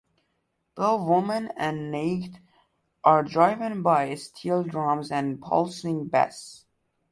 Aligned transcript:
Both 0.73 1.07
"Woman" 1.07 1.51
and 1.55 1.91
"Naked" 1.91 2.39
are 3.03 3.21
driven 3.21 3.83
by 3.83 4.15
steel 4.15 4.63
drums 4.63 5.11
and 5.11 5.39
pulsing 5.39 6.07
bass. 6.07 6.65